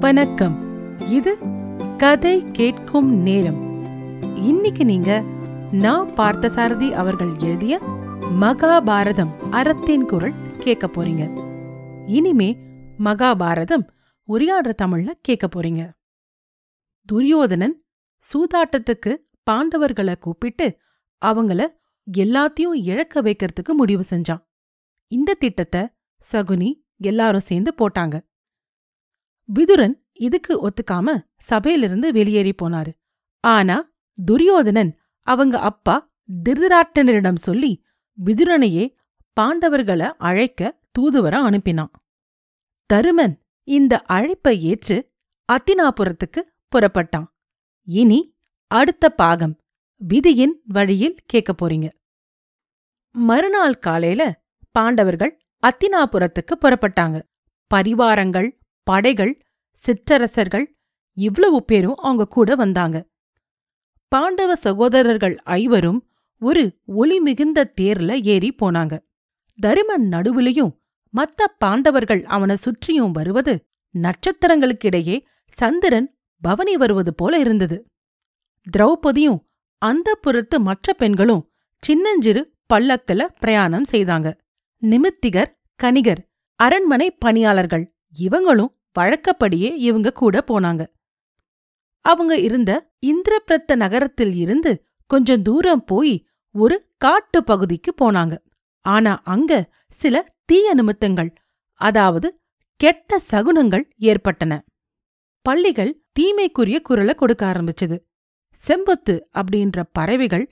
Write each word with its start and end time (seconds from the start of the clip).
வணக்கம். 0.00 0.54
இது 1.08 1.38
கதை 1.98 2.50
கேட்கும் 2.52 3.12
நேரம். 3.12 3.84
இன்னைக்கு 4.36 4.84
நீங்க 4.84 5.24
நான் 5.72 6.08
பார்த்தசாரதி 6.08 6.90
அவர்கள் 6.90 7.36
எழுதிய 7.36 7.78
மகாபாரதம் 8.40 9.30
அறத்தின் 9.50 10.06
குரல் 10.06 10.32
கேட்க 10.58 10.86
போறீங்க. 10.86 11.42
இனிமே 12.06 12.56
மகாபாரதம் 12.98 13.88
உரையாடுற 14.28 14.72
தமிழ்ல 14.82 15.10
கேட்க 15.20 15.48
போறீங்க. 15.48 15.90
துரியோதனன் 17.04 17.84
சூதாட்டத்துக்கு 18.18 19.16
பாண்டவர்களை 19.50 20.18
கூப்பிட்டு 20.18 20.78
அவங்கள 21.26 21.66
எல்லாத்தையும் 22.18 22.72
இழக்க 22.72 23.22
வைக்கிறதுக்கு 23.22 23.72
முடிவு 23.76 24.04
செஞ்சான். 24.10 24.46
இந்த 25.06 25.34
திட்டத்தை 25.34 25.88
சகுனி 26.32 26.82
எல்லாரும் 26.96 27.40
சேர்ந்து 27.40 27.74
போட்டாங்க. 27.78 28.34
விதுரன் 29.54 29.94
இதுக்கு 30.12 30.68
ஒத்துக்காம 30.68 31.26
சபையிலிருந்து 31.36 32.12
வெளியேறி 32.12 32.54
போனாரு. 32.62 32.92
ஆனா 33.40 33.92
துரியோதனன் 34.24 34.98
அவங்க 35.22 35.58
அப்பா 35.60 36.12
திருதராட்டனரிடம் 36.48 37.34
சொல்லி 37.34 37.84
விதுரனையே 38.24 38.94
பாண்டவர்களை 39.40 40.12
அழைக்க 40.18 40.80
தூதுவர 40.90 41.42
அனுப்பினான். 41.42 41.90
தருமன் 42.94 43.34
இந்த 43.62 44.00
அழைப்பை 44.00 44.62
ஏற்று 44.62 45.12
அத்தினாபுரத்துக்கு 45.52 46.40
புறப்பட்டான். 46.76 47.26
இனி 47.82 48.36
அடுத்த 48.66 49.10
பாகம் 49.10 49.60
விதியின் 49.94 50.62
வழியில் 50.64 51.18
கேட்கப் 51.26 51.64
போறீங்க. 51.64 51.90
மறுநாள் 53.10 53.78
காலையில 53.78 54.44
பாண்டவர்கள் 54.70 55.46
அத்தினாபுரத்துக்கு 55.66 56.56
புறப்பட்டாங்க. 56.60 57.22
பரிவாரங்கள் 57.74 58.64
படைகள் 58.86 59.32
சிற்றரசர்கள் 59.72 60.66
இவ்வளவு 61.16 61.64
பேரும் 61.64 61.96
அவங்க 61.96 62.24
கூட 62.26 62.54
வந்தாங்க. 62.54 62.96
பாண்டவ 64.12 64.56
சகோதரர்கள் 64.56 65.36
ஐவரும் 65.58 66.00
ஒரு 66.42 66.62
ஒளி 66.86 67.20
மிகுந்த 67.20 67.72
தேர்ல 67.80 68.12
ஏறி 68.24 68.50
போனாங்க. 68.62 68.94
தருமன் 69.58 70.06
நடுவுலையும் 70.10 70.72
மத்த 71.14 71.42
பாண்டவர்கள் 71.58 72.22
அவனை 72.24 72.56
சுற்றியும் 72.56 73.10
வருவது 73.10 73.54
நட்சத்திரங்களுக்கிடையே 73.94 75.16
சந்திரன் 75.46 76.08
பவனி 76.42 76.76
வருவது 76.76 77.14
போல 77.14 77.38
இருந்தது. 77.38 77.78
திரௌபதியும் 78.66 79.40
அந்த 79.82 80.14
புறத்து 80.14 80.60
மற்ற 80.60 80.92
பெண்களும் 80.92 81.42
சின்னஞ்சிறு 81.82 82.42
பல்லக்கல 82.74 83.24
பிரயாணம் 83.40 83.90
செய்தாங்க. 83.90 84.28
நிமித்திகர் 84.82 85.52
கணிகர் 85.82 86.22
அரண்மனை 86.60 87.08
பணியாளர்கள் 87.10 87.84
இவங்களும் 88.16 88.72
வழக்கப்படியே 88.96 89.70
இவங்க 89.78 90.12
கூட 90.12 90.44
போனாங்க. 90.46 90.82
அவங்க 92.04 92.38
இருந்த 92.38 92.72
இந்திரபிரத்த 93.06 93.76
நகரத்தில் 93.76 94.34
இருந்து 94.34 94.72
கொஞ்சம் 95.06 95.42
தூரம் 95.42 95.84
போய் 95.84 96.14
ஒரு 96.54 96.76
காட்டு 96.98 97.44
பகுதிக்கு 97.44 97.90
போனாங்க. 98.02 98.34
ஆனா 98.84 99.12
அங்க 99.24 99.52
சில 99.90 100.16
தீய 100.44 100.74
நிமித்தங்கள் 100.74 101.30
அதாவது 101.80 102.28
கெட்ட 102.80 103.20
சகுனங்கள் 103.30 103.84
ஏற்பட்டன. 103.96 104.52
பள்ளிகள் 105.42 105.92
தீமைக்குரிய 106.12 106.78
குரலை 106.80 107.14
கொடுக்க 107.14 107.42
ஆரம்பிச்சது. 107.52 107.96
செம்பொத்து 108.56 109.14
அப்படின்ற 109.38 109.82
பறவைகள் 109.92 110.46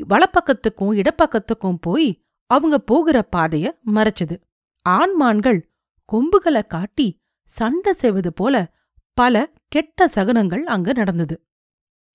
வலப்பக்கத்துக்கும் 0.00 0.96
இடப்பக்கத்துக்கும் 1.00 1.80
போய் 1.80 2.10
அவங்க 2.50 2.76
போகிற 2.78 3.18
பாதைய 3.36 3.66
மறைச்சது. 3.94 4.36
ஆண்மான்கள் 4.88 5.60
கொம்புகளை 6.08 6.62
காட்டி 6.66 7.06
சண்டை 7.42 7.92
செய்வது 7.92 8.32
போல 8.32 8.74
பல 9.12 9.52
கெட்ட 9.68 10.06
சகுனங்கள் 10.06 10.62
அங்க 10.62 10.92
நடந்தது. 10.92 11.46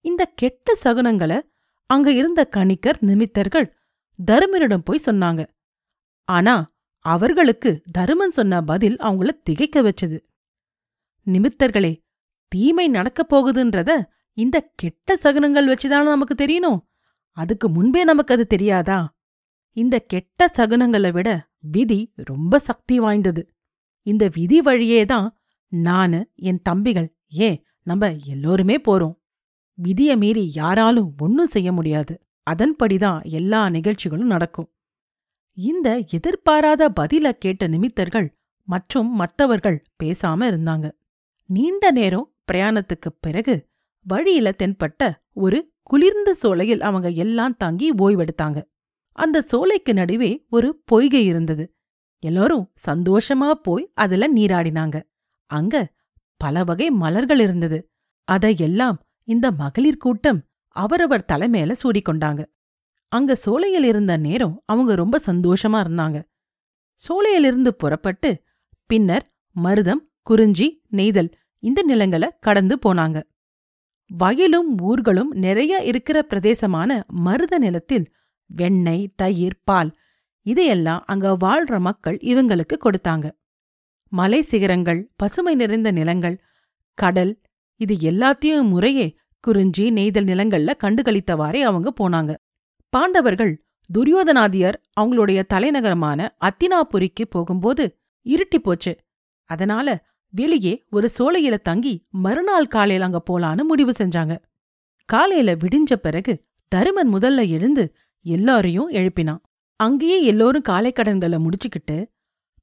இந்த 0.02 0.26
கெட்ட 0.26 0.78
சகுனங்களை 0.84 1.42
அங்க 1.86 2.12
இருந்த 2.12 2.50
கணிக்கர் 2.56 2.98
நிமித்தர்கள் 3.00 3.76
தருமனிடம் 4.32 4.84
போய் 4.84 5.02
சொன்னாங்க. 5.06 5.48
ஆனா 6.24 6.76
அவர்களுக்கு 7.00 7.84
தருமன் 7.98 8.32
சொன்ன 8.32 8.62
பதில் 8.62 8.96
அவங்கள 8.96 9.30
திகைக்க 9.44 9.82
வச்சது. 9.82 10.20
நிமித்தர்களே 11.26 12.06
தீமை 12.48 12.88
நடக்கப் 12.88 13.36
போகுதுன்றத 13.36 14.04
இந்த 14.34 14.72
கெட்ட 14.76 15.20
சகுனங்கள் 15.24 15.70
வச்சுதானே 15.70 16.04
நமக்கு 16.04 16.46
தெரியணும்? 16.46 16.80
அதுக்கு 17.32 17.70
முன்பே 17.70 18.04
நமக்கு 18.04 18.34
அது 18.34 18.48
தெரியாதா? 18.48 19.16
இந்த 19.72 20.00
கெட்ட 20.00 20.52
சகுனங்களை 20.58 21.12
விட 21.12 21.50
விதி 21.58 22.14
ரொம்ப 22.16 22.60
சக்தி 22.60 23.00
வாய்ந்தது. 23.00 23.57
இந்த 24.08 24.30
விதி 24.34 24.62
வழியே 24.62 25.06
தான் 25.06 25.38
நானு 25.68 26.30
என் 26.36 26.62
தம்பிகள் 26.62 27.16
ஏன் 27.28 27.64
நம்ம 27.84 28.16
எல்லோருமே 28.16 28.78
போறோம். 28.78 29.16
விதிய 29.88 30.18
மீறி 30.18 30.52
யாராலும் 30.54 31.16
ஒன்னும் 31.18 31.48
செய்ய 31.48 31.72
முடியாது. 31.72 32.20
அதன்படிதான் 32.52 33.24
எல்லா 33.24 33.70
நிகழ்ச்சிகளும் 33.70 34.28
நடக்கும். 34.28 34.74
இந்த 35.54 36.04
எதிர்பாராத 36.12 36.90
பதில 37.00 37.30
கேட்ட 37.30 37.68
நிமித்தர்கள் 37.68 38.38
மற்றும் 38.64 39.14
மத்தவர்கள் 39.14 39.84
பேசாம 40.04 40.48
இருந்தாங்க. 40.48 40.92
நீண்ட 41.46 41.92
நேரம் 41.92 42.36
பிரயாணத்துக்குப் 42.52 43.20
பிறகு 43.20 43.68
வழியில 44.02 44.54
தென்பட்ட 44.64 45.14
ஒரு 45.34 45.72
குளிர்ந்த 45.82 46.34
சோலையில் 46.34 46.82
அவங்க 46.82 47.10
எல்லாம் 47.10 47.58
தங்கி 47.58 47.94
ஓய்வெடுத்தாங்க. 47.94 48.64
அந்த 49.12 49.42
சோலைக்கு 49.42 49.94
நடுவே 49.94 50.46
ஒரு 50.50 50.82
பொய்கை 50.86 51.26
இருந்தது. 51.26 51.77
எல்லாரும் 52.24 52.74
சந்தோஷமா 52.88 53.52
போய் 53.52 53.92
அதுல 53.94 54.30
நீராடினாங்க. 54.36 54.98
அங்க 55.46 55.76
பல 56.38 56.64
வகை 56.64 56.92
மலர்கள் 56.92 57.40
இருந்தது. 57.40 57.90
அதையெல்லாம் 58.28 58.98
இந்த 59.24 59.52
மகளிர் 59.52 59.98
கூட்டம் 59.98 60.40
அவரவர் 60.76 61.26
தலைமையில 61.32 61.76
சூடிக்கொண்டாங்க. 61.84 62.42
அங்க 63.12 63.36
சோலையில் 63.36 63.84
இருந்த 63.84 64.18
நேரம் 64.18 64.64
அவங்க 64.66 64.96
ரொம்ப 64.96 65.22
சந்தோஷமா 65.26 65.80
இருந்தாங்க. 65.86 66.18
சோலையிலிருந்து 66.96 67.74
புறப்பட்டு 67.74 68.44
பின்னர் 68.86 69.26
மருதம் 69.56 70.02
குறிஞ்சி 70.22 70.68
நெய்தல் 70.88 71.30
இந்த 71.64 71.82
நிலங்களை 71.82 72.30
கடந்து 72.40 72.76
போனாங்க. 72.86 73.18
வயலும் 74.12 74.70
ஊர்களும் 74.82 75.32
நிறைய 75.36 75.80
இருக்கிற 75.84 76.22
பிரதேசமான 76.22 77.04
மருத 77.08 77.58
நிலத்தில் 77.58 78.06
வெண்ணெய் 78.46 79.14
தயிர் 79.16 79.62
பால் 79.64 79.92
இதையெல்லாம் 80.48 81.04
அங்க 81.06 81.38
வாழ்ற 81.40 81.80
மக்கள் 81.80 82.18
இவங்களுக்கு 82.22 82.76
கொடுத்தாங்க. 82.76 83.26
மலை 84.12 84.42
சிகரங்கள் 84.42 85.00
பசுமை 85.16 85.56
நிறைந்த 85.56 85.92
நிலங்கள் 85.92 86.36
கடல் 86.98 87.34
இது 87.80 87.96
எல்லாத்தையும் 88.12 88.70
முறையே 88.70 89.08
குறிஞ்சி 89.42 89.86
நெய்தல் 89.92 90.24
நிலங்கள்ல 90.24 90.74
கண்டுகளித்தவாறே 90.84 91.62
அவங்க 91.62 91.90
போனாங்க. 92.00 92.32
பாண்டவர்கள் 92.94 93.54
துரியோதனாதியர் 93.90 94.78
அவங்களுடைய 95.00 95.40
தலைநகரமான 95.54 96.30
அத்தினாபுரிக்கு 96.42 97.26
போகும்போது 97.30 97.86
இருட்டி 98.26 98.60
போச்சு. 98.62 98.94
அதனால 99.50 99.88
வெளியே 100.34 100.74
ஒரு 100.90 101.10
சோலையில 101.18 101.58
தங்கி 101.60 101.94
மறுநாள் 102.10 102.68
காலையில 102.68 103.06
அங்க 103.06 103.22
போலான்னு 103.30 103.64
முடிவு 103.64 103.94
செஞ்சாங்க. 103.98 104.34
காலையில 105.10 105.56
விடிஞ்ச 105.56 105.96
பிறகு 105.96 106.34
தருமன் 106.76 107.14
முதல்ல 107.14 107.50
எழுந்து 107.50 107.86
எல்லாரையும் 108.26 108.90
எழுப்பினான். 108.92 109.44
அங்கேயே 109.80 110.24
எல்லோரும் 110.24 110.68
காலைக்கடன்களை 110.70 111.38
முடிச்சுக்கிட்டு 111.46 111.98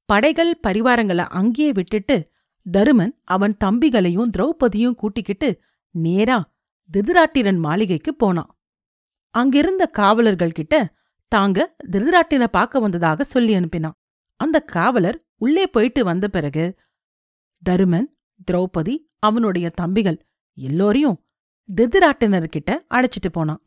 படைகள் 0.04 0.60
பரிவாரங்களை 0.66 1.25
அங்கேயே 1.30 1.72
விட்டுட்டு 1.72 2.32
தருமன் 2.66 3.14
அவன் 3.25 3.54
தம்பிகளையும் 3.64 4.32
திரௌபதியும் 4.36 4.94
கூட்டிக்கிட்டு 4.94 5.62
நேரா 5.91 6.53
திருதராட்டிரன் 6.91 7.56
மாளிகைக்கு 7.56 8.14
போனான். 8.14 8.50
அங்கிருந்த 9.30 9.86
காவலர்கள் 9.86 10.50
கிட்ட 10.50 10.74
தாங்க 11.28 11.76
திருதராட்டிரனை 11.91 12.48
பார்க்க 12.50 12.80
வந்ததாக 12.80 13.24
சொல்லி 13.24 13.54
அனுப்பினான். 13.54 13.97
அந்த 14.41 14.60
காவலர் 14.60 15.19
உள்ளே 15.36 15.66
போயிட்டு 15.66 16.04
வந்த 16.04 16.28
பிறகு 16.28 16.64
தருமன் 17.62 18.08
திரௌபதி 18.50 18.94
அவனுடைய 19.19 19.71
தம்பிகள் 19.74 20.18
எல்லோரையும் 20.59 21.18
திருதராட்டினர்கிட்ட 21.68 22.71
அழைச்சிட்டு 22.94 23.30
போனான். 23.33 23.62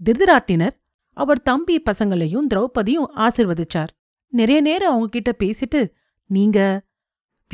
திருதராட்டினர் 0.00 0.76
அவர் 1.12 1.42
தம்பி 1.42 1.82
பசங்களையும் 1.82 2.46
திரௌபதியும் 2.54 3.06
ஆசிர்வதிச்சார். 3.16 3.88
நிறைய 4.28 4.60
நேரம் 4.60 4.92
அவங்க 4.92 5.08
கிட்ட 5.08 5.34
பேசிட்டு 5.38 5.92
நீங்க 6.24 6.86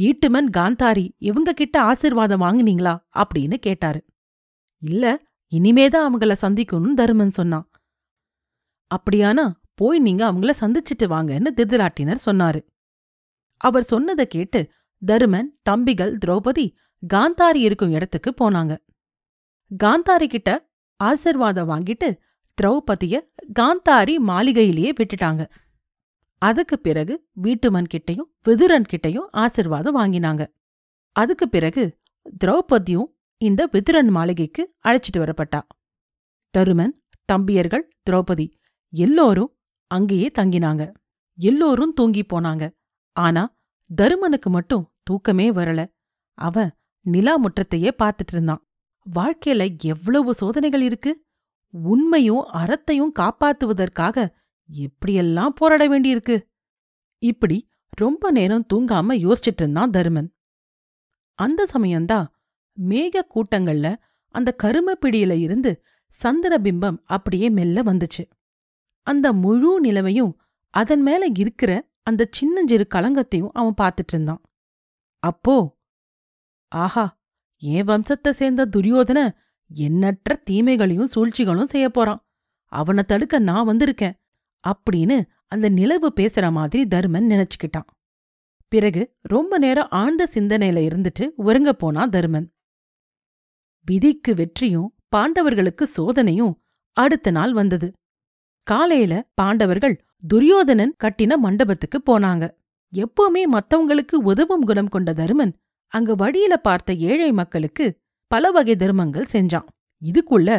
வீட்டுமன் 0.00 0.50
காந்தாரி 0.56 1.14
இவங்க 1.18 1.52
கிட்ட 1.52 1.82
ஆசிர்வாதம் 1.82 2.42
வாங்குனீங்களா? 2.42 2.98
அப்படின்னு 3.14 3.54
கேட்டாரு. 3.54 4.04
இல்ல 4.78 5.22
இனிமேதான் 5.52 6.08
அவங்கள 6.08 6.34
சந்திக்கணும்னு 6.42 6.94
தருமன் 6.96 7.30
சொன்னான். 7.30 7.70
அப்படியானா 8.94 9.52
போய் 9.74 9.98
நீங்க 9.98 10.32
அவங்கள 10.32 10.50
சந்திச்சிட்டு 10.60 11.06
வாங்கன்னு 11.06 11.46
திருதிராட்டினர் 11.56 12.18
சொன்னாரு. 12.26 12.68
அவர் 13.56 13.82
சொன்னதை 13.82 14.26
கேட்டு 14.26 14.70
தருமன் 15.06 15.58
தம்பிகள் 15.62 16.18
திரௌபதி 16.26 16.74
காந்தாரி 17.14 17.56
இருக்கும் 17.56 17.90
இடத்துக்கு 17.90 18.34
போனாங்க. 18.40 18.76
காந்தாரி 19.84 20.26
கிட்ட 20.26 20.70
ஆசிர்வாதம் 21.04 21.68
வாங்கிட்டு 21.68 22.26
திரௌபதிய 22.62 23.20
காந்தாரி 23.60 24.14
மாளிகையிலேயே 24.18 24.92
விட்டுட்டாங்க. 25.00 25.50
அதுக்கு 26.38 26.78
பிறகு 26.78 27.28
வீட்டுமன் 27.42 27.86
கிட்டையும் 27.94 28.30
விதுரன் 28.48 28.84
கிட்டையும் 28.88 29.28
ஆசிர்வாதம் 29.32 29.96
வாங்கினாங்க. 29.96 30.54
அதுக்கு 31.12 31.48
பிறகு 31.48 31.98
திரௌபதியும் 32.44 33.06
இந்த 33.36 33.68
விதுரன் 33.72 34.08
மாளிகைக்கு 34.08 34.74
அழைச்சிட்டு 34.84 35.18
வரப்பட்டா. 35.18 35.62
தருமன் 36.50 37.04
தம்பியர்கள் 37.32 37.82
திரௌபதி 38.10 38.52
எல்லோரும் 38.90 39.56
அங்கேயே 39.86 40.30
தங்கினாங்க. 40.38 40.92
எல்லோரும் 41.36 41.92
தூங்கி 41.92 42.22
போனாங்க. 42.22 42.72
ஆனா 43.12 43.56
தருமனுக்கு 43.94 44.50
மட்டும் 44.50 44.94
தூக்கமே 45.02 45.50
வரல. 45.50 45.88
அவன் 46.34 46.72
நிலா 47.00 47.34
முற்றத்தையே 47.44 47.90
பார்த்துட்டு 48.02 48.32
இருந்தான். 48.32 48.68
வாழ்க்கையில 49.16 49.78
எவ்வளவு 49.82 50.34
சோதனைகள் 50.34 50.80
இருக்கு? 50.80 51.26
உண்மையும் 51.74 52.44
அறத்தையும் 52.52 53.14
காப்பாத்துவதற்காக 53.18 54.26
எப்படியெல்லாம் 54.70 55.54
போராட 55.54 55.82
வேண்டியிருக்கு. 55.88 56.36
இப்படி 57.22 57.58
ரொம்ப 57.88 58.30
நேரம் 58.30 58.66
தூங்காம 58.74 59.16
யோசிச்சிட்டு 59.24 59.62
இருந்தான் 59.62 59.90
தருமன். 59.90 60.28
அந்த 61.38 61.66
சமயம்தான் 61.72 62.26
மேக 62.78 63.22
கூட்டங்கள்ல 63.34 63.96
அந்த 64.34 64.50
கருமப்பிடியில 64.62 65.32
இருந்து 65.40 65.84
சந்திர 66.14 66.58
பிம்பம் 66.58 66.98
அப்படியே 67.04 67.48
மெல்ல 67.50 67.82
வந்துச்சு. 67.82 68.24
அந்த 69.06 69.32
முழு 69.32 69.80
நிலவையும் 69.80 70.32
அதன் 70.74 71.02
மேல 71.02 71.26
இருக்கிற 71.38 71.70
அந்த 72.02 72.28
சின்னஞ்சிறு 72.30 72.86
களங்கத்தையும் 72.94 73.52
அவன் 73.52 73.78
பார்த்துட்டு 73.80 74.12
இருந்தான். 74.12 74.42
அப்போ 75.22 75.56
ஆஹா 76.72 77.20
என் 77.62 77.86
வம்சத்தை 77.86 78.30
சேர்ந்த 78.30 78.68
துரியோதன 78.76 79.20
எண்ணற்ற 79.74 80.42
தீமைகளையும் 80.50 81.10
சூழ்ச்சிகளும் 81.14 81.66
செய்ய 81.66 81.88
போறான். 81.88 82.26
அவனை 82.64 83.02
தடுக்க 83.06 83.38
நான் 83.38 83.68
வந்திருக்கேன். 83.68 84.12
அப்படின்னு 84.68 85.26
அந்த 85.46 85.68
நிலவு 85.68 86.12
பேசுற 86.20 86.50
மாதிரி 86.50 86.86
தருமன் 86.86 87.28
நினைச்சுக்கிட்டான். 87.28 87.88
பிறகு 88.68 89.16
ரொம்ப 89.20 89.58
நேரம் 89.58 89.88
ஆழ்ந்த 89.90 90.28
சிந்தனையில 90.34 90.80
இருந்துட்டு 90.86 91.28
உறங்க 91.36 91.72
போனா 91.72 92.06
தருமன். 92.06 92.46
விதிக்கு 93.86 94.34
வெற்றியும் 94.34 94.94
பாண்டவர்களுக்கு 95.16 95.82
சோதனையும் 95.82 96.54
அடுத்த 96.92 97.30
நாள் 97.30 97.52
வந்தது. 97.52 97.92
காலையில 98.62 99.30
பாண்டவர்கள் 99.34 100.04
துரியோதனன் 100.28 100.96
கட்டின 101.04 101.36
மண்டபத்துக்கு 101.36 102.02
போனாங்க. 102.06 102.56
எப்பவுமே 102.94 103.42
மத்தவங்களுக்கு 103.52 104.14
உதவும் 104.14 104.62
குணம் 104.62 104.88
கொண்ட 104.88 105.12
தருமன் 105.12 105.52
அங்க 105.86 106.14
வழியில 106.14 106.56
பார்த்த 106.56 106.94
ஏழை 106.94 107.32
மக்களுக்கு 107.32 107.98
பல 108.30 108.50
வகை 108.50 108.76
தர்மங்கள் 108.76 109.32
செஞ்சான். 109.32 109.68
இதுக்குள்ள 110.02 110.50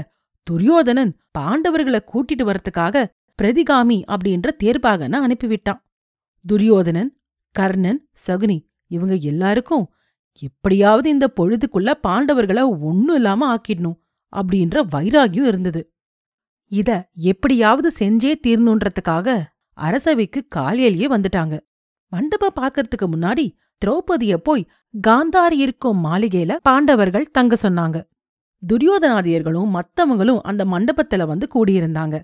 துரியோதனன் 0.47 1.11
பாண்டவர்களை 1.37 1.99
கூட்டிட்டு 2.11 2.43
வரத்துக்காக 2.49 3.05
பிரதிகாமி 3.39 3.97
அப்படின்ற 4.13 4.47
தேர்ப்பாகன 4.63 5.19
அனுப்பிவிட்டான். 5.25 5.81
துரியோதனன் 6.45 7.11
கர்ணன் 7.55 8.01
சகுனி 8.27 8.57
இவங்க 8.87 9.15
எல்லாருக்கும் 9.31 9.85
எப்படியாவது 10.41 11.07
இந்த 11.09 11.25
பொழுதுக்குள்ள 11.39 11.89
பாண்டவர்களை 12.07 12.63
ஒண்ணும் 12.79 13.15
இல்லாம 13.15 13.47
ஆக்கிடணும் 13.55 13.97
அப்படின்ற 14.33 14.83
வைராகியம் 14.93 15.49
இருந்தது. 15.51 15.81
இத 16.71 16.89
எப்படியாவது 17.13 17.89
செஞ்சே 17.99 18.33
தீரணுன்றதுக்காக 18.47 19.27
அரசவைக்கு 19.77 20.39
காலையிலேயே 20.47 21.07
வந்துட்டாங்க. 21.07 21.55
மண்டபம் 22.13 22.57
பாக்கறதுக்கு 22.59 23.05
முன்னாடி 23.05 23.45
திரௌபதிய 23.81 24.35
போய் 24.37 24.69
காந்தாரி 24.93 25.57
இருக்கும் 25.57 25.99
மாளிகையில 26.05 26.57
பாண்டவர்கள் 26.61 27.31
தங்க 27.31 27.55
சொன்னாங்க. 27.61 27.97
துரியோதனாதியர்களும் 28.63 29.69
மத்தவங்களும் 29.69 30.41
அந்த 30.41 30.65
மண்டபத்துல 30.65 31.25
வந்து 31.25 31.47
கூடியிருந்தாங்க. 31.53 32.15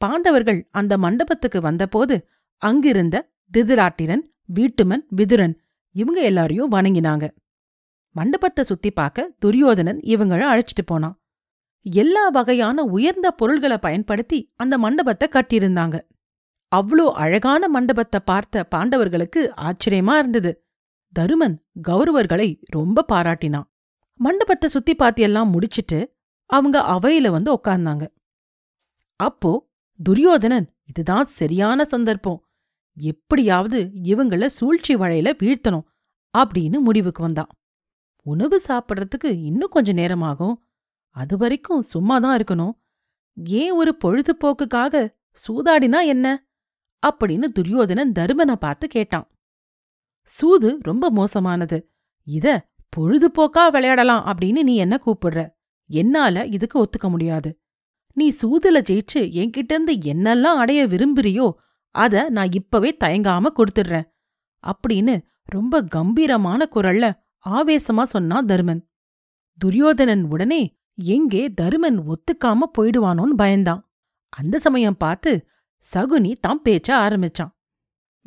பாண்டவர்கள் 0.00 0.68
அந்த 0.70 0.98
மண்டபத்துக்கு 0.98 1.60
வந்தபோது 1.60 2.16
அங்கிருந்த 2.62 3.16
திதிராட்டிரன் 3.52 4.24
வீட்டுமன் 4.54 5.04
விதுரன் 5.10 5.54
இவங்க 5.90 6.20
எல்லாரையும் 6.20 6.72
வணங்கினாங்க. 6.72 7.24
மண்டபத்தை 8.16 8.64
சுத்தி 8.64 8.90
பார்க்க 8.90 9.32
துரியோதனன் 9.38 10.00
இவங்கள 10.04 10.42
அழைச்சிட்டு 10.52 10.84
போனான். 10.86 11.14
எல்லா 11.86 12.28
வகையான 12.28 12.82
உயர்ந்த 12.82 13.30
பொருள்களை 13.30 13.78
பயன்படுத்தி 13.78 14.38
அந்த 14.54 14.78
மண்டபத்தை 14.78 15.28
கட்டியிருந்தாங்க. 15.28 15.96
அவ்ளோ 16.72 17.06
அழகான 17.14 17.68
மண்டபத்தை 17.68 18.20
பார்த்த 18.24 18.66
பாண்டவர்களுக்கு 18.70 19.40
ஆச்சரியமா 19.60 20.14
இருந்தது. 20.18 20.52
தருமன் 21.18 21.56
கௌரவர்களை 21.88 22.62
ரொம்ப 22.64 23.04
பாராட்டினான். 23.12 23.72
மண்டபத்தை 24.14 24.68
சுத்தி 24.68 24.94
பாத்தியெல்லாம் 24.94 25.50
முடிச்சிட்டு 25.50 26.16
அவங்க 26.46 26.80
அவையில 26.80 27.30
வந்து 27.30 27.54
உக்காந்தாங்க. 27.54 28.08
அப்போ 29.16 29.70
துரியோதனன் 30.02 30.74
இதுதான் 30.84 31.24
சரியான 31.24 31.84
சந்தர்ப்பம். 31.84 32.48
எப்படியாவது 32.96 33.90
இவங்கள 34.02 34.46
சூழ்ச்சி 34.46 34.96
வழையில 34.96 35.32
வீழ்த்தணும் 35.42 35.84
அப்படின்னு 36.38 36.80
முடிவுக்கு 36.80 37.22
வந்தான். 37.22 37.48
உணவு 38.22 38.62
சாப்பிட்றதுக்கு 38.68 39.24
இன்னும் 39.24 39.68
கொஞ்ச 39.68 39.92
நேரமாகும். 39.92 40.64
அது 41.08 41.36
வரைக்கும் 41.36 41.82
சும்மா 41.82 42.18
தான் 42.18 42.38
இருக்கணும். 42.38 42.72
ஏன் 43.44 43.72
ஒரு 43.72 43.96
பொழுதுபோக்குக்காக 44.04 45.14
சூதாடினா 45.48 46.04
என்ன? 46.04 46.48
அப்படின்னு 47.06 47.44
துரியோதனன் 47.44 48.12
தருமனை 48.12 48.54
பார்த்து 48.54 48.88
கேட்டான். 48.88 49.33
சூது 50.24 50.78
ரொம்ப 50.80 51.10
மோசமானது. 51.10 51.92
இத 52.26 52.68
பொழுதுபோக்கா 52.96 53.70
விளையாடலாம் 53.70 54.24
அப்படின்னு 54.26 54.62
நீ 54.62 54.76
என்ன 54.76 55.00
கூப்பிடுற? 55.06 55.48
என்னால 55.86 56.44
இதுக்கு 56.46 56.82
ஒத்துக்க 56.84 57.08
முடியாது. 57.08 57.58
நீ 58.12 58.32
சூதுல 58.42 58.80
ஜெயிச்சு 58.90 59.18
என்கிட்ட 59.18 59.72
இருந்து 59.72 59.92
என்னெல்லாம் 59.92 60.60
அடைய 60.62 60.86
விரும்புறியோ 60.86 61.52
அத 61.90 62.28
நான் 62.28 62.52
இப்பவே 62.52 62.96
தயங்காம 63.04 63.44
கொடுத்துடுறேன். 63.56 64.08
அப்படின்னு 64.66 65.24
ரொம்ப 65.44 65.82
கம்பீரமான 65.82 66.68
குரல்ல 66.74 67.12
ஆவேசமா 67.48 68.02
சொன்னான் 68.02 68.46
தருமன். 68.46 68.90
துரியோதனன் 69.58 70.24
உடனே 70.24 70.78
எங்கே 70.94 71.48
தருமன் 71.60 71.98
ஒத்துக்காம 72.06 72.58
போயிடுவானோன்னு 72.78 73.36
பயந்தான். 73.38 73.82
அந்த 74.28 74.58
சமயம் 74.58 74.96
பார்த்து 74.96 75.46
சகுனி 75.94 76.32
தான் 76.40 76.62
பேச்ச 76.64 76.88
ஆரம்பிச்சான். 76.88 77.52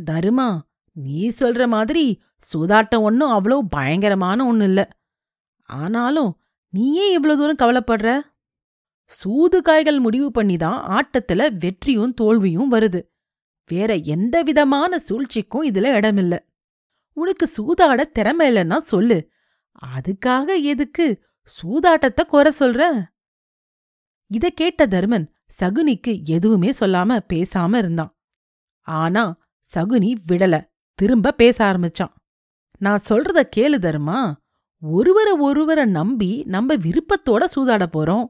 தருமா 0.05 0.59
நீ 0.97 1.29
சொல்ற 1.29 1.67
மாதிரி 1.67 2.21
சூதாட்டம் 2.53 2.99
ஒன்னும் 2.99 3.31
அவ்வளோ 3.31 3.59
பயங்கரமான 3.69 4.45
ஒன்றும் 4.45 4.67
இல்ல. 4.67 4.89
ஆனாலும் 5.63 6.41
நீயே 6.69 7.19
இவ்வளோ 7.19 7.35
தூரம் 7.35 7.55
கவலைப்படுற? 7.55 8.19
சூது 9.05 9.61
காய்கள் 9.61 9.99
முடிவு 9.99 10.31
பண்ணிதான் 10.33 10.79
ஆட்டத்துல 10.95 11.57
வெற்றியும் 11.59 12.13
தோல்வியும் 12.13 12.71
வருது. 12.71 13.01
வேற 13.65 13.95
எந்த 13.95 14.41
விதமான 14.41 14.99
சூழ்ச்சிக்கும் 15.09 15.63
இதுல 15.63 15.89
இடமில்ல. 15.99 16.37
உனக்கு 17.13 17.49
சூதாட 17.57 18.01
திறமை 18.03 18.51
இல்லைன்னா 18.51 18.77
சொல்லு. 18.77 19.31
அதுக்காக 19.87 20.61
எதுக்கு 20.61 21.23
சூதாட்டத்தை 21.49 22.23
குறை 22.27 22.51
சொல்ற? 22.59 23.03
இத 24.31 24.49
கேட்ட 24.49 24.85
தர்மன் 24.85 25.27
சகுனிக்கு 25.59 26.23
எதுவுமே 26.23 26.69
சொல்லாம 26.79 27.19
பேசாம 27.33 27.77
இருந்தான். 27.77 28.17
ஆனா 28.81 29.39
சகுனி 29.75 30.15
விடல. 30.27 30.75
திரும்ப 30.97 31.31
பேச 31.31 31.71
ஆரம்பிச்சான். 31.71 32.13
நான் 32.79 32.99
சொல்றத 33.09 33.43
கேளு 33.55 33.77
தருமா? 33.77 34.33
ஒருவர 34.81 35.35
ஒருவர 35.37 35.85
நம்பி 35.85 36.43
நம்ம 36.43 36.75
விருப்பத்தோட 36.75 37.45
சூதாட 37.55 37.85
போறோம். 37.93 38.25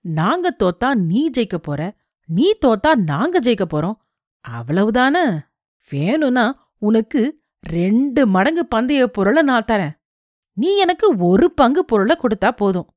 நாங்க 0.00 0.56
தோத்தா 0.58 0.94
நீ 0.94 1.30
ஜெயிக்க 1.30 1.56
போற 1.56 1.96
நீ 2.26 2.54
தோத்தா 2.66 2.94
நாங்க 2.94 3.40
ஜெயிக்க 3.40 3.64
போறோம். 3.70 3.96
அவ்வளவுதானே? 4.48 5.38
வேணும்னா 5.90 6.72
உனக்கு 6.78 7.42
ரெண்டு 7.60 8.26
மடங்கு 8.26 8.66
பந்தய 8.74 9.06
பொருளை 9.06 9.42
நான் 9.42 9.64
தரேன். 9.64 9.90
நீ 10.52 10.76
எனக்கு 10.76 11.16
ஒரு 11.16 11.52
பங்கு 11.52 11.84
பொருளை 11.84 12.16
கொடுத்தா 12.16 12.50
போதும். 12.50 12.94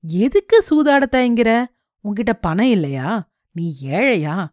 எதுக்கு 0.00 0.64
சூதாட 0.70 1.04
தயங்குற? 1.12 1.64
உன்கிட்ட 2.04 2.32
பணம் 2.40 2.66
இல்லையா? 2.66 3.30
நீ 3.52 3.76
ஏழையா? 3.82 4.46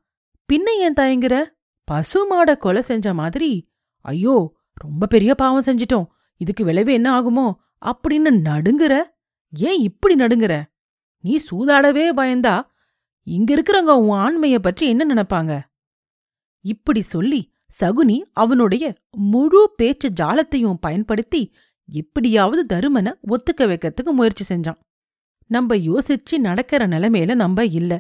பின்ன 0.54 0.70
ஏன் 0.78 0.94
தயங்குற? 0.94 1.46
பசுமாட 1.92 2.58
கொலை 2.58 2.82
செஞ்ச 2.82 3.14
மாதிரி 3.14 3.74
ஐயோ 4.06 4.36
ரொம்ப 4.74 5.06
பெரிய 5.06 5.36
பாவம் 5.36 5.64
செஞ்சிட்டோம். 5.64 6.08
இதுக்கு 6.38 6.64
விளைவு 6.66 6.92
என்ன 6.94 7.08
ஆகுமோ? 7.20 7.46
அப்படின்னு 7.86 8.32
நடுங்குற? 8.48 8.94
ஏன் 9.54 9.82
இப்படி 9.82 10.16
நடுங்குற? 10.16 10.54
நீ 11.20 11.34
சூதாடவே 11.50 12.06
பயந்தா 12.16 12.56
இங்க 13.28 13.50
இருக்கிறவங்க 13.56 13.94
உன் 14.08 14.18
ஆண்மைய 14.18 14.58
பற்றி 14.60 14.88
என்ன 14.88 15.04
நினைப்பாங்க? 15.14 15.54
இப்படி 16.66 17.02
சொல்லி 17.02 17.42
சகுனி 17.80 18.18
அவனுடைய 18.34 18.86
முழு 19.10 19.62
பேச்சு 19.76 20.10
ஜாலத்தையும் 20.22 20.82
பயன்படுத்தி 20.82 21.42
எப்படியாவது 21.90 22.62
தருமனை 22.66 23.12
ஒத்துக்க 23.28 23.62
வைக்கிறதுக்கு 23.62 24.12
முயற்சி 24.12 24.56
செஞ்சான். 24.56 24.80
நம்ம 25.50 25.76
யோசிச்சு 25.76 26.38
நடக்கிற 26.38 26.88
நிலைமையில 26.88 27.36
நம்ம 27.36 27.66
இல்ல. 27.66 27.94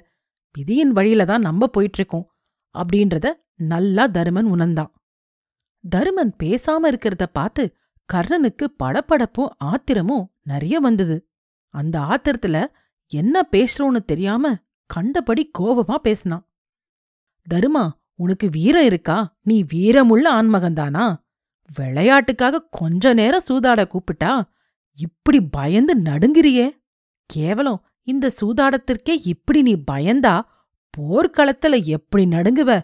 விதியின் 0.56 0.92
வழியில 0.92 1.26
தான் 1.26 1.42
நம்ம 1.42 1.68
போயிட்டு 1.68 1.98
இருக்கோம். 1.98 2.28
அப்படின்றத 2.76 3.28
நல்லா 3.56 4.08
தருமன் 4.08 4.50
உணர்ந்தான். 4.50 4.92
தருமன் 5.89 6.34
பேசாம 6.44 6.84
இருக்கிறத 6.84 7.25
பார்த்து 7.32 7.75
கர்ணனுக்கு 8.13 8.65
படபடப்பும் 8.84 9.54
ஆத்திரமும் 9.58 10.32
நிறைய 10.44 10.80
வந்தது. 10.80 11.27
அந்த 11.70 12.00
ஆத்திரத்துல 12.00 12.65
என்ன 13.08 13.48
பேசுறோன்னு 13.51 14.06
தெரியாம 14.06 14.56
கண்டபடி 14.86 15.51
கோபமா 15.60 15.96
பேசினான். 15.96 16.50
தருமா 17.54 17.89
உனக்கு 18.15 18.50
வீரம் 18.50 18.84
இருக்கா? 18.84 19.38
நீ 19.42 19.63
வீரமுள்ள 19.63 20.42
ஆண்மகன்தானா? 20.42 21.15
விளையாட்டுக்காக 21.80 22.68
கொஞ்ச 22.70 23.13
நேரம் 23.13 23.44
சூதாட 23.48 23.86
கூப்பிட்டா 23.88 24.42
இப்படி 24.94 25.42
பயந்து 25.42 26.01
நடுங்கிறியே? 26.01 26.84
கேவலம் 27.25 27.86
இந்த 28.04 28.32
சூதாடத்திற்கே 28.42 29.15
இப்படி 29.24 29.62
நீ 29.62 29.84
பயந்தா 29.92 30.42
போர்க்களத்துல 30.98 31.84
எப்படி 31.84 32.25
நடுங்குவ? 32.25 32.82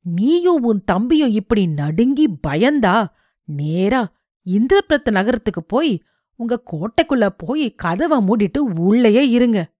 நீயும் 0.00 0.62
உன் 0.62 0.84
தம்பியும் 0.84 1.30
இப்படி 1.30 1.66
நடுங்கி 1.66 2.38
பயந்தா? 2.48 3.06
நேரா 3.44 4.12
இந்திரபிரத்த 4.44 5.10
நகரத்துக்கு 5.10 5.64
போய் 5.64 6.02
உங்க 6.34 6.62
கோட்டைக்குள்ள 6.72 7.28
போய் 7.36 7.74
கதவை 7.74 8.18
மூடிட்டு 8.18 8.58
உள்ளேயே 8.58 9.28
இருங்க. 9.28 9.72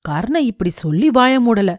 கர்ணன் 0.00 0.44
இப்படி 0.44 0.70
சொல்லி 0.70 1.10
வாய 1.10 1.38
மூடல. 1.46 1.76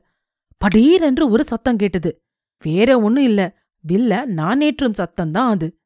படீரென்று 0.66 1.30
ஒரு 1.30 1.44
சத்தம் 1.44 1.78
கேட்டது. 1.78 2.24
வேற 2.64 3.00
ஒன்னும் 3.00 3.24
இல்ல. 3.24 3.60
வில்ல 3.92 4.26
நானேற்றும் 4.36 5.06
சத்தம்தான் 5.06 5.48
அது. 5.48 5.82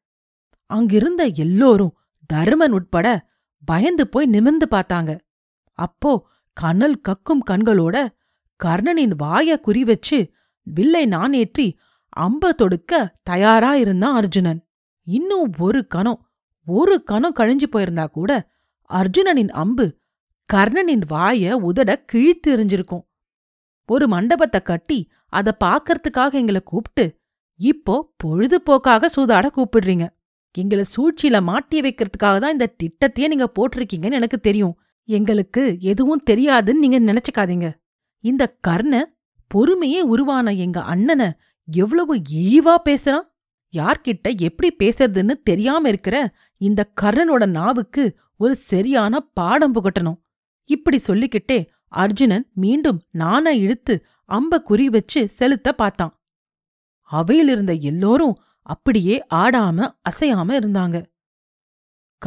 அங்கிருந்த 0.66 1.26
எல்லோரும் 1.26 1.96
தருமன் 2.32 2.70
உட்பட 2.70 3.30
பயந்து 3.64 4.08
போய் 4.08 4.26
நிமிர்ந்து 4.26 4.66
பார்த்தாங்க. 4.70 5.20
அப்போ 5.72 6.26
கனல் 6.52 7.00
கக்கும் 7.00 7.42
கண்களோட 7.50 8.08
கர்ணனின் 8.64 9.12
வாய 9.18 9.60
குறி 9.60 9.84
வச்சு 9.84 10.32
வில்லை 10.66 11.06
நான் 11.06 11.32
ஏற்றி 11.32 11.66
அம்ப 12.08 12.52
தொடுக்க 12.52 12.92
தயாரா 13.22 13.74
இருந்தான் 13.74 14.14
அர்ஜுனன். 14.14 14.60
இன்னும் 15.06 15.50
ஒரு 15.58 15.80
கணம் 15.86 16.20
ஒரு 16.66 17.02
கணம் 17.02 17.36
கழிஞ்சு 17.38 17.66
போயிருந்தா 17.72 18.06
கூட 18.10 18.30
அர்ஜுனனின் 18.90 19.52
அம்பு 19.62 19.86
கர்ணனின் 20.48 21.04
வாய 21.08 21.54
உதட 21.68 21.90
கிழித்து 22.04 22.48
எறிஞ்சிருக்கும். 22.56 23.04
ஒரு 23.88 24.04
மண்டபத்தை 24.08 24.60
கட்டி 24.62 24.98
அத 25.28 25.56
பாக்கறதுக்காக 25.64 26.32
எங்கள 26.42 26.58
கூப்பிட்டு 26.62 27.04
இப்போ 27.60 27.94
பொழுதுபோக்காக 28.24 29.08
சூதாட 29.16 29.46
கூப்பிடுறீங்க. 29.56 30.06
எங்களை 30.54 30.84
சூழ்ச்சியில 30.94 31.36
மாட்டி 31.42 31.78
வைக்கிறதுக்காக 31.80 32.36
தான் 32.38 32.54
இந்த 32.56 32.68
திட்டத்தையே 32.82 33.26
நீங்க 33.32 33.46
போட்டிருக்கீங்கன்னு 33.56 34.18
எனக்கு 34.20 34.38
தெரியும். 34.40 34.74
எங்களுக்கு 35.08 35.62
எதுவும் 35.80 36.22
தெரியாதுன்னு 36.30 36.84
நீங்க 36.84 36.98
நினைச்சுக்காதீங்க. 37.08 37.68
இந்த 38.24 38.44
கர்ண 38.60 38.94
பொறுமையே 39.54 40.00
உருவான 40.00 40.52
எங்க 40.52 40.82
அண்ணனை 40.82 41.32
எவ்வளவு 41.64 42.16
இழிவா 42.16 42.74
பேசுறான்? 42.84 43.26
யார்கிட்ட 43.74 44.38
எப்படி 44.38 44.76
பேசுறதுன்னு 44.78 45.34
தெரியாம 45.42 45.88
இருக்கிற 45.88 46.34
இந்த 46.56 46.90
கர்ணனோட 47.00 47.46
நாவுக்கு 47.48 48.18
ஒரு 48.36 48.56
சரியான 48.56 49.20
பாடம் 49.20 49.74
புகட்டணும். 49.74 50.18
இப்படி 50.64 50.98
சொல்லிக்கிட்டே 50.98 51.66
அர்ஜுனன் 51.88 52.50
மீண்டும் 52.52 53.02
நானா 53.10 53.50
இழுத்து 53.50 54.04
அம்ப 54.24 54.62
குறி 54.62 54.88
வச்சு 54.88 55.28
செலுத்த 55.28 55.72
பார்த்தான். 55.72 56.20
அவையிலிருந்த 57.12 57.80
எல்லோரும் 57.80 58.36
அப்படியே 58.62 59.24
ஆடாம 59.34 59.88
அசையாம 60.10 60.48
இருந்தாங்க. 60.60 61.04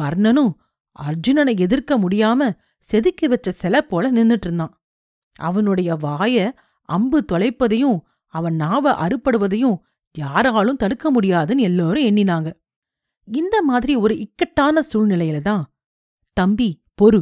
கர்ணனும் 0.00 0.52
அர்ஜுனனை 0.96 1.58
எதிர்க்க 1.58 1.98
முடியாம 1.98 2.50
செதுக்கி 2.78 3.28
வச்ச 3.28 3.50
சிலை 3.50 3.82
போல 3.82 4.12
நின்னுட்டு 4.12 4.46
இருந்தான். 4.46 4.82
அவனுடைய 5.36 5.94
வாய 5.94 6.52
அம்பு 6.90 7.24
தொலைப்பதையும் 7.32 7.98
அவன் 8.26 8.56
நாவ 8.56 8.92
அறுப்படுவதையும் 9.06 9.78
யாராலும் 10.14 10.76
தடுக்க 10.76 11.10
முடியாதுன்னு 11.10 11.62
எல்லோரும் 11.62 12.02
எண்ணினாங்க. 12.02 12.52
இந்த 13.24 13.62
மாதிரி 13.62 13.96
ஒரு 13.96 14.18
இக்கட்டான 14.18 14.82
சூழ்நிலையில 14.92 15.40
தான் 15.40 15.72
தம்பி 16.32 16.82
பொறு 17.02 17.20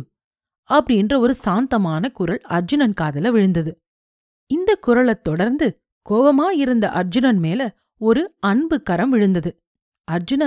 அப்படின்ற 0.71 1.19
ஒரு 1.19 1.35
சாந்தமான 1.35 2.11
குரல் 2.11 2.41
அர்ஜுனன் 2.41 2.95
காதல 2.95 3.31
விழுந்தது. 3.31 3.83
இந்த 4.47 4.75
குரலை 4.75 5.15
தொடர்ந்து 5.23 5.81
கோவமா 6.11 6.49
இருந்த 6.55 6.91
அர்ஜுனன் 6.91 7.39
மேல 7.39 7.63
ஒரு 8.01 8.23
அன்பு 8.41 8.83
கரம் 8.83 9.11
விழுந்தது. 9.11 9.51
அர்ஜுன 10.09 10.45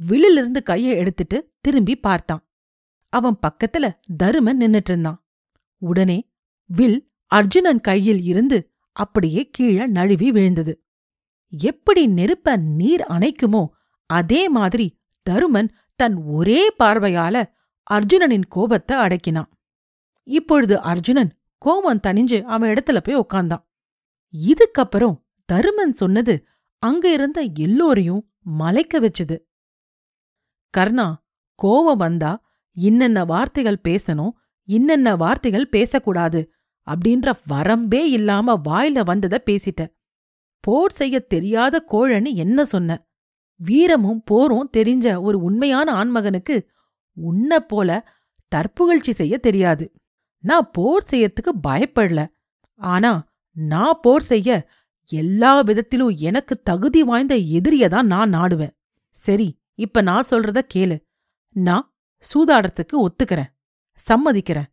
விழிலிருந்து 0.00 0.62
கைய 0.66 0.96
எடுத்துட்டு 0.96 1.38
திரும்பி 1.60 1.94
பார்த்தான். 1.96 2.42
அவன் 3.12 3.38
பக்கத்துல 3.46 3.86
தருமன் 4.22 4.60
நின்னுட்டு 4.60 4.90
இருந்தான். 4.92 5.26
உடனே 5.82 6.18
வில் 6.66 7.07
அர்ஜுனன் 7.30 7.80
கையில் 7.80 8.22
இருந்து 8.22 8.58
அப்படியே 8.96 9.42
கீழே 9.50 9.86
நழுவி 9.86 10.28
விழுந்தது. 10.30 10.72
எப்படி 11.52 12.02
நெருப்ப 12.08 12.56
நீர் 12.56 13.04
அணைக்குமோ 13.08 13.62
அதே 14.10 14.48
மாதிரி 14.48 14.86
தருமன் 15.26 15.70
தன் 16.00 16.16
ஒரே 16.16 16.60
பார்வையால 16.78 17.36
அர்ஜுனனின் 17.90 18.46
கோபத்தை 18.48 18.96
அடக்கினான். 18.96 19.50
இப்பொழுது 20.28 20.80
அர்ஜுனன் 20.82 21.30
கோபம் 21.58 22.02
தனிஞ்சு 22.06 22.42
அவன் 22.42 22.70
இடத்துல 22.70 22.98
போய் 23.02 23.22
உக்காந்தான். 23.24 23.64
இதுக்கப்புறம் 24.34 25.16
தருமன் 25.52 25.92
சொன்னது 25.92 26.34
அங்க 26.82 27.12
இருந்த 27.12 27.38
எல்லோரையும் 27.58 28.22
மலைக்க 28.40 29.00
வச்சுது. 29.00 29.36
கர்ணா 30.74 31.06
கோவம் 31.58 31.96
வந்தா 31.96 32.32
இன்னென்ன 32.76 33.24
வார்த்தைகள் 33.26 33.84
பேசணும் 33.88 34.32
இன்னென்ன 34.68 35.16
வார்த்தைகள் 35.16 35.68
பேசக்கூடாது 35.68 36.40
அப்படின்ற 36.88 37.32
வரம்பே 37.50 38.02
இல்லாம 38.08 38.60
வாயில 38.64 38.98
வந்தத 39.04 39.38
பேசிட்ட. 39.46 39.96
போர் 40.60 40.92
செய்ய 40.92 41.20
தெரியாத 41.20 41.84
கோழன்னு 41.92 42.34
என்ன 42.34 42.64
சொன்ன? 42.64 43.06
வீரமும் 43.56 44.22
போரும் 44.24 44.70
தெரிஞ்ச 44.76 45.20
ஒரு 45.20 45.38
உண்மையான 45.38 45.92
ஆண்மகனுக்கு 45.92 46.66
உன்ன 47.12 47.60
போல 47.60 48.08
தற்புகழ்ச்சி 48.48 49.12
செய்ய 49.12 49.38
தெரியாது. 49.38 49.92
நான் 50.38 50.70
போர் 50.72 51.04
செய்யறதுக்கு 51.10 51.52
பயப்படல. 51.68 52.26
ஆனா 52.74 53.28
நான் 53.52 53.98
போர் 54.02 54.22
செய்ய 54.22 54.68
எல்லா 55.04 55.60
விதத்திலும் 55.60 56.14
எனக்கு 56.16 56.62
தகுதி 56.62 57.02
வாய்ந்த 57.02 57.36
எதிரிய 57.36 57.88
தான் 57.88 58.06
நான் 58.06 58.34
நாடுவேன். 58.34 58.74
சரி 59.12 59.60
இப்ப 59.74 60.00
நான் 60.00 60.26
சொல்றத 60.30 60.62
கேளு. 60.74 61.04
நான் 61.52 61.94
சூதாடத்துக்கு 62.34 63.06
ஒத்துக்கறேன். 63.06 63.52
சம்மதிக்கிறேன். 64.08 64.68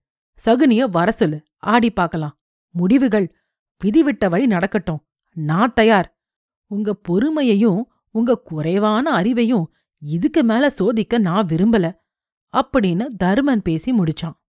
சகுனிய 0.45 0.89
வர 0.89 1.11
சொல்லு. 1.11 1.44
ஆடி 1.57 1.89
பார்க்கலாம். 1.89 2.39
முடிவுகள். 2.69 3.35
விதிவிட்ட 3.83 4.29
வழி 4.29 4.45
நடக்கட்டும். 4.45 5.05
நான் 5.33 5.73
தயார். 5.73 6.19
உங்க 6.67 6.99
பொறுமையையும் 7.09 7.83
உங்க 8.11 8.39
குறைவான 8.39 9.21
அறிவையும் 9.21 9.65
இதுக்கு 9.99 10.43
மேல 10.43 10.69
சோதிக்க 10.69 11.17
நான் 11.17 11.45
விரும்பல. 11.45 11.95
அப்படின்னு 12.57 13.07
தருமன் 13.23 13.61
பேசி 13.61 13.93
முடிச்சான். 13.93 14.41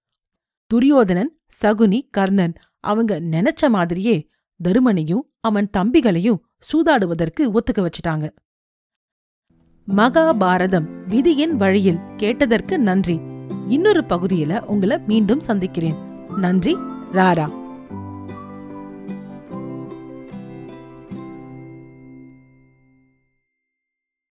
துரியோதனன் 0.66 1.40
சகுனி 1.62 2.08
கர்ணன் 2.10 2.54
அவங்க 2.80 3.20
நினைச்ச 3.20 3.68
மாதிரியே 3.68 4.28
தருமனையும் 4.64 5.20
அவன் 5.40 5.70
தம்பிகளையும் 5.76 6.40
சூதாடுவதற்கு 6.72 7.40
ஒத்துக்க 7.40 7.86
வச்சிட்டாங்க. 7.86 8.36
மகாபாரதம் 9.88 11.04
விதியின் 11.08 11.56
வழியில் 11.56 11.98
கேட்டதற்கு 12.16 12.78
நன்றி. 12.78 13.20
இன்னொரு 13.68 14.00
பகுதியில 14.00 14.60
உங்களை 14.60 14.98
மீண்டும் 14.98 15.40
சந்திக்கிறேன். 15.40 16.26
நன்றி. 16.28 16.76
rara. 17.12 17.65